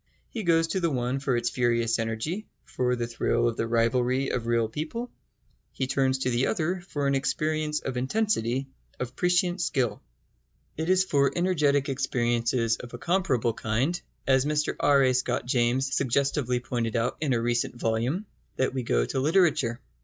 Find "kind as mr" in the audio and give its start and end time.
13.53-14.75